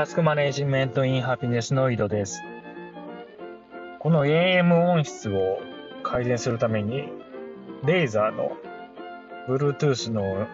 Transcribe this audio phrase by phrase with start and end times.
[0.00, 2.40] タスクマネジメントインハピネスの井戸です。
[3.98, 5.58] この AM 音質を
[6.02, 7.04] 改善するために、
[7.84, 8.56] レーザーの
[9.46, 10.46] Bluetooth の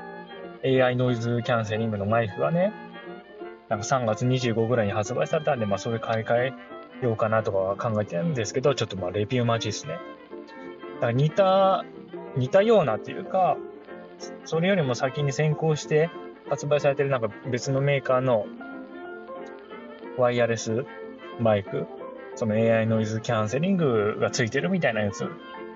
[0.65, 2.73] AI ノイズキャンセリングのマイクがね、
[3.69, 6.53] なんか3月25ぐらいに発売されたんで、まあそれ買い替え
[7.05, 10.01] ようかなとかは考えてるんですけど、ちょっとまあレビュー待ちですね。
[10.97, 11.85] だから似た、
[12.37, 13.57] 似たようなっていうか、
[14.45, 16.11] それよりも先に先行して
[16.51, 18.47] 発売されてるなんか別のメーカーの
[20.19, 20.85] ワイヤレス
[21.41, 21.87] マイク、
[22.35, 25.29] その AI ノイズキャンセリングがついてるみたいなやつ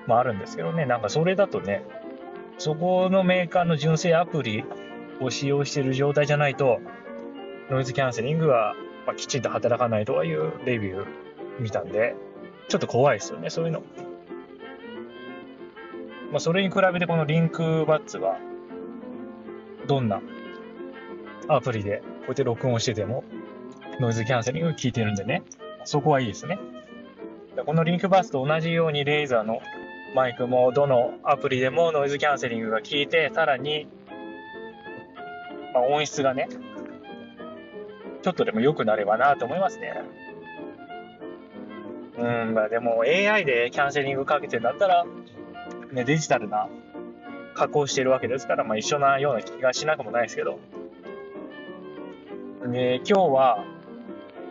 [0.07, 1.85] もあるんですけどね、なんかそれだとね、
[2.59, 4.65] そこのメーカーの純正アプリ
[5.21, 6.81] を使用している状態じゃないと、
[7.71, 8.75] ノイズキャンセリングは、
[9.17, 11.07] きちんと働かないとかいうレビュー
[11.59, 12.15] 見たんで、
[12.69, 13.83] ちょっと怖いですよね、そういうの。
[16.31, 18.39] まあ、それに比べてこのリンクバッツは、
[19.87, 20.21] どんな
[21.49, 23.25] アプリでこうやって録音してても、
[24.01, 25.43] ノイズキャンセリング効いてるんでね、
[25.85, 26.59] そこはいいですね。
[27.55, 29.61] でこのリンクバスと同じようにレーザーの
[30.15, 33.87] マイクもどのアプリでもノイズキャンセリングが効いて、さらに、
[35.75, 36.49] まあ、音質がね、
[38.23, 40.03] ちょっとでも良くなればなと思いますね。
[42.19, 45.05] うん、まあでも AI でキャンセリングかけてんだったら、
[45.93, 46.69] ね、デジタルな
[47.55, 50.59] 加工してるわけですから、まあ一緒なような気がしなくもないですけど。
[52.67, 53.65] で、今日は、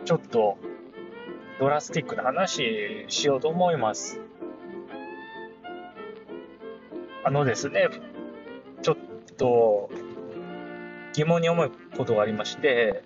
[0.04, 0.58] ちょっと、
[1.58, 4.20] ドラスティックな話しようと思います。
[7.24, 7.88] あのですね、
[8.82, 8.96] ちょっ
[9.36, 9.90] と、
[11.12, 13.02] 疑問に思うことがありまして、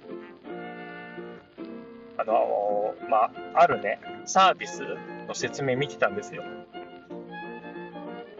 [2.17, 4.83] あの、まあ、あるね、サービス
[5.27, 6.42] の説明見てたんですよ。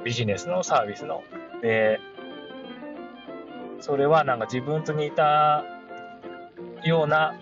[0.05, 1.25] ビジネスのサービスの。
[1.60, 1.98] で、
[3.80, 5.64] それはなんか自分と似た
[6.84, 7.34] ような、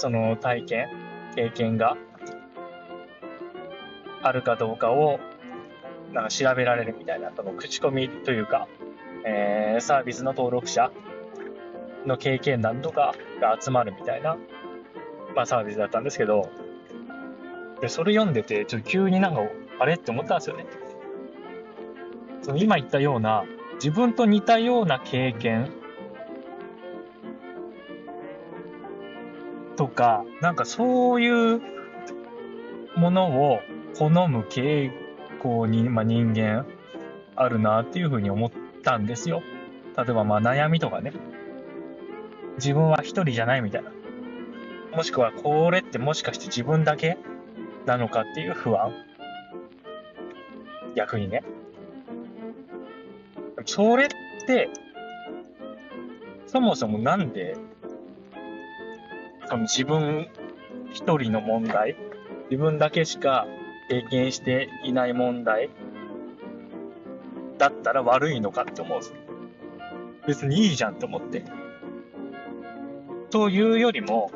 [0.00, 0.88] その体験、
[1.36, 1.98] 経験が
[4.22, 5.20] あるかどうかを、
[6.14, 8.66] なんか調べられるみたいな、その口コミというか、
[9.26, 10.90] えーサービスの登録者
[12.06, 14.38] の経験談とかが集まるみたいな、
[15.36, 16.48] まあサービスだったんですけど、
[17.82, 19.42] で、それ読んでて、ちょっと急になんか、
[19.80, 20.64] あれって思ったんですよね。
[22.40, 23.44] その今言ったような、
[23.74, 25.70] 自分と似たような経験
[29.76, 31.60] とか、なんかそういう
[32.96, 33.60] ものを
[33.96, 34.90] 好む傾
[35.40, 36.66] 向に、まあ、人間
[37.36, 38.50] あるなっていうふうに思っ
[38.82, 39.42] たんですよ。
[39.96, 41.12] 例えばまあ悩みとかね。
[42.56, 43.90] 自分は一人じゃないみたいな。
[44.94, 47.16] もしくはこれってもしかして自分だけ
[47.86, 48.92] なのかっていう不安。
[50.94, 51.42] 逆にね。
[53.66, 54.08] それっ
[54.46, 54.68] て、
[56.46, 57.56] そもそもなんで、
[59.50, 60.28] その自分
[60.92, 61.96] 一人の問題、
[62.50, 63.48] 自分だけしか
[63.88, 65.70] 経験していない問題
[67.58, 69.00] だったら悪いのかって思う。
[70.28, 71.42] 別にいいじゃんって思って。
[73.30, 74.30] というよりも、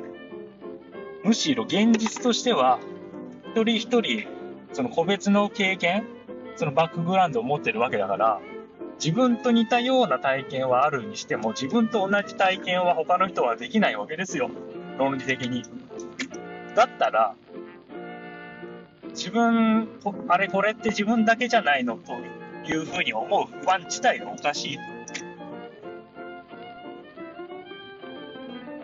[1.23, 2.81] むしろ現実としては、
[3.55, 4.27] 一人一人、
[4.73, 6.07] その個別の経験、
[6.57, 8.41] そのバックグラウンドを持ってるわけだから、
[8.97, 14.51] 自分と似たような体験はあるにしても、自分と同じ体験は他の人はできないわけですよ。
[14.99, 15.63] 論理的に。
[16.75, 17.35] だったら、
[19.11, 19.89] 自分、
[20.29, 22.13] あれこれって自分だけじゃないのと
[22.69, 24.79] いうふうに思う不安自体がおかしい。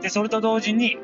[0.00, 0.98] で、それと同時に、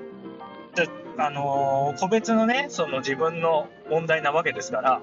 [1.19, 5.01] あのー個別のね、その自分の問題なわけですから、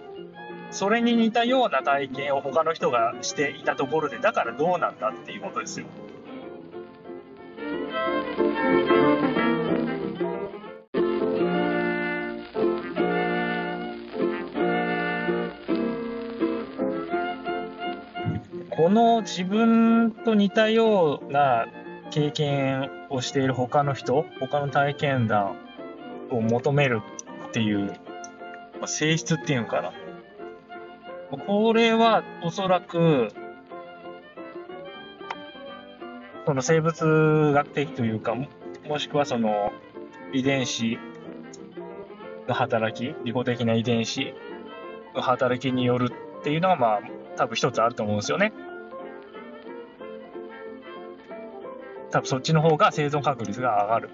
[0.72, 5.86] それに似たような体験を他の人がしていたところで、だからどうなんだっていうことですよ。
[18.76, 21.68] この自分と似たような
[22.10, 25.58] 経験をしている他の人、他の体験談
[26.32, 27.02] を求める
[27.50, 27.86] っていう、
[28.80, 29.94] まあ性質っていうのかな。
[31.46, 33.30] これはおそらく、
[36.48, 38.36] その生物学的というか、
[38.88, 39.72] もしくはその
[40.34, 40.98] 遺伝子
[42.48, 44.34] の働き、利己的な遺伝子
[45.14, 47.02] の働きによるっていうのが、まあ、
[47.38, 48.52] 多分一つあると思うんですよね。
[52.14, 54.10] 多分そっちの方が生存確率が上がる。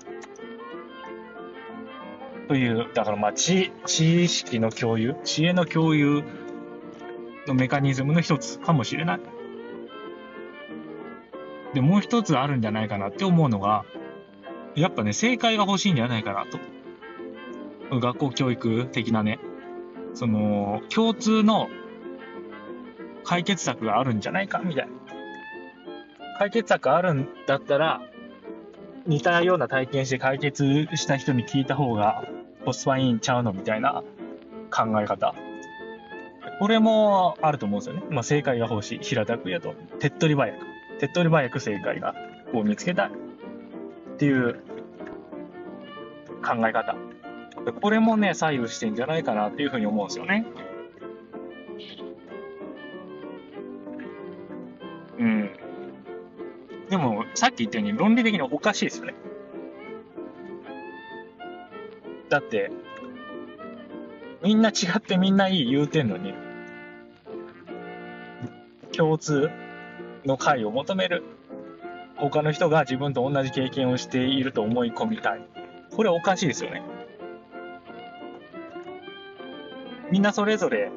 [2.48, 6.24] という、だからまあ知、知識の共有、知恵の共有
[7.46, 9.20] のメカニズムの一つかもしれない。
[11.74, 13.84] で、もう一つあるんじゃないかなって思うのが、
[14.76, 18.00] やっぱね、正解が欲しいんじゃないかなと。
[18.00, 19.40] 学校教育的なね、
[20.14, 21.68] その、共通の
[23.26, 24.89] 解決策があるんじゃないかみたいな。
[26.40, 28.02] 解決策あるんだったら、
[29.06, 32.24] 似たような体験して解決した人に聞いた方が
[32.64, 34.04] コスパいいんちゃうのみたいな
[34.72, 35.36] 考え方。
[36.60, 38.04] これもあると思うんですよね。
[38.10, 39.00] まあ、正解が欲しい。
[39.00, 40.66] 平たく言うと、手っ取り早く。
[41.00, 42.16] 手っ取り早く正解が
[42.54, 43.10] を見つけたい。
[43.10, 44.62] っていう
[46.42, 46.96] 考え方。
[47.82, 50.46] これもね、左右してんじゃないかなっていうふうに思うんですよね。
[55.18, 55.69] うん。
[57.40, 59.16] さっき言ったように論理的におかしいですよね。
[62.28, 62.70] だって、
[64.44, 66.34] みんな違ってみんないい言うてんのに、
[68.92, 69.50] 共通
[70.26, 71.24] の解を求める。
[72.18, 75.42] 他の人が自分と同じ経験をしていると思い込みたい。
[75.96, 76.84] これおかしいですよね。
[80.12, 80.92] みんなそれぞれ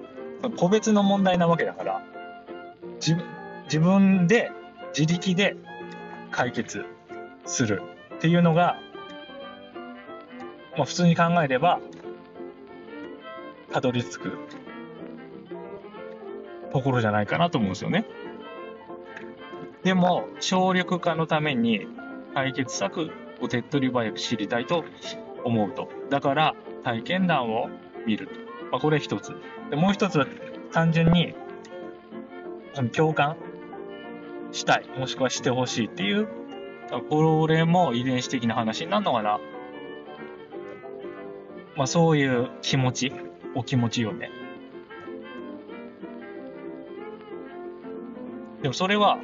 [0.56, 2.02] 個別の問題なわけだから、
[2.96, 3.16] 自
[3.66, 4.50] 自分で
[4.88, 5.54] 自力で
[6.32, 6.84] 解決
[7.44, 7.82] する
[8.16, 8.78] っていうのが、
[10.76, 11.80] まあ、普通に考えれば
[13.72, 14.38] たどり着く
[16.72, 18.06] ところじゃないかなと思うんですよね。
[19.82, 21.86] でも、省力化のために
[22.34, 24.84] 解決策を手っ取り早く知りたいと
[25.44, 25.88] 思うと。
[26.08, 26.54] だから、
[26.84, 27.68] 体験談を
[28.06, 28.32] 見ると。
[28.70, 29.34] まあ、これ一つ。
[29.70, 30.26] でもう一つは
[30.72, 31.34] 単純に、
[32.74, 33.36] その共感
[34.52, 36.28] したい、もしくはしてほしいっていう、
[37.08, 39.40] これも遺伝子的な話になるのかな。
[41.74, 43.12] まあそういう気持ち、
[43.54, 44.30] お気持ちよね。
[48.60, 49.18] でもそれは、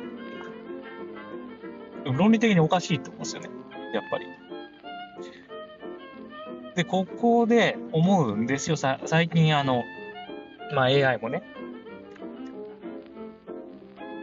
[2.05, 3.51] 論理的におかしいと思うんですよね。
[3.93, 4.27] やっぱり。
[6.75, 8.77] で、ここで思うんですよ。
[8.77, 9.85] さ最近あの、
[10.75, 11.43] まあ AI もね、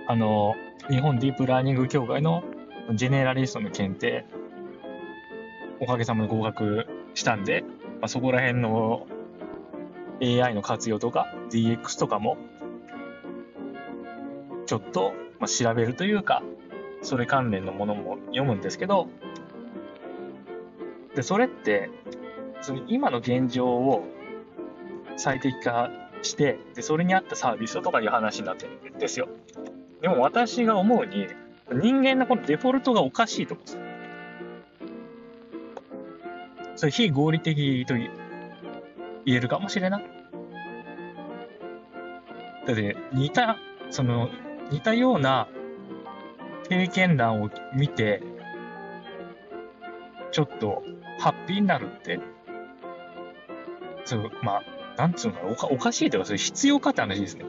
[0.07, 0.55] あの、
[0.89, 2.43] 日本ディープラーニング協会の
[2.93, 4.25] ジェネラリストの検定、
[5.79, 7.63] おかげさまで合格したんで、
[8.01, 9.07] まあ、そこら辺の
[10.21, 12.37] AI の活用とか DX とかも、
[14.67, 16.43] ちょっと、まあ、調べるというか、
[17.01, 19.07] それ関連のものも読むんですけど、
[21.15, 21.89] で、それって、
[22.61, 24.03] その今の現状を
[25.17, 25.89] 最適化
[26.21, 29.29] して、で、それに合ったサービスとかいう話になってるんですよ。
[30.01, 31.27] でも私が思うに、
[31.71, 33.81] 人間のこのデフォルトがおかしいと思うんですよ。
[36.75, 38.09] それ非合理的と言
[39.25, 40.03] えるかもしれない。
[42.67, 43.57] だって似た、
[43.89, 44.29] その
[44.71, 45.47] 似たような
[46.67, 48.21] 経験談を見て、
[50.31, 50.83] ちょっと
[51.19, 52.19] ハッピーになるって、
[54.03, 54.63] そう、まあ、
[54.97, 57.45] なんつうのおかおかしいというか、それ必要かって話ですね。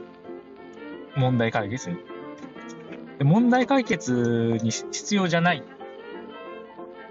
[1.16, 1.96] 問題解決に。
[3.20, 5.62] 問題解決に必要じゃない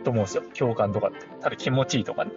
[0.03, 0.43] と思うんですよ。
[0.57, 1.25] 共感とかって。
[1.41, 2.31] ただ気持ちいいとかね。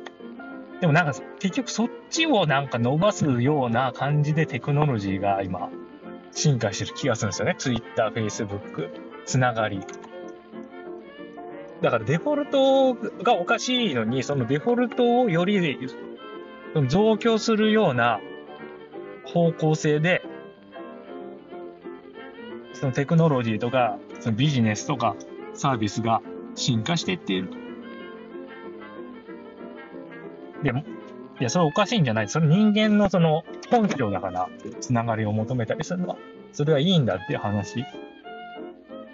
[0.80, 5.70] でもなんか結局そっちをなんか伸ばすような感じでテクノロジーが今
[6.30, 7.56] 進化してる気がするんですよね。
[7.58, 8.90] Twitter、Facebook、
[9.26, 9.80] つながり。
[11.82, 15.78] だからデフォルトがおかしいのに、そのデフォルトをより
[16.88, 18.20] 増強するような
[19.24, 20.22] 方向性で
[22.78, 25.16] そのテクノロジーとか、そのビジネスとか
[25.52, 26.22] サービスが
[26.54, 27.50] 進化していっている。
[30.62, 30.84] でも、
[31.40, 32.28] いや、それおかしいんじゃない。
[32.28, 34.48] その人間のその本性だから、
[34.80, 36.16] つながりを求めたりするのは、
[36.52, 37.84] それはいいんだっていう話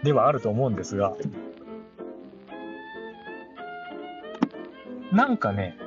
[0.02, 1.14] ではあると思うんですが、
[5.10, 5.78] なんかね、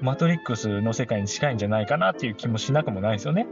[0.00, 3.46] マトリックスの世界に近いんじゃないかなっていう気もしなくもないですよね。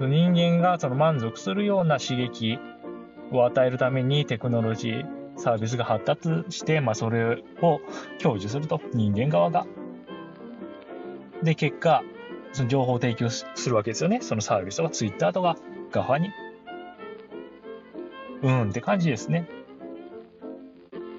[0.00, 2.58] 人間がその満足するような刺激
[3.32, 7.80] を与えるためにテクノロジー、サービスが発達して、まあ、それを
[8.20, 9.66] 享受すると、人間側が。
[11.42, 12.02] で、結果、
[12.52, 14.20] その情報を提供するわけですよね。
[14.20, 15.56] そのサービスとか、ツイッターとか、
[15.92, 16.30] ガファに。
[18.42, 19.48] うんって感じですね。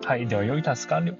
[0.04, 0.28] はい。
[0.28, 1.16] では、良いタス完了。